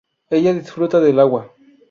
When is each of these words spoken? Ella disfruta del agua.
Ella 0.31 0.51
disfruta 0.51 0.99
del 0.99 1.19
agua. 1.19 1.53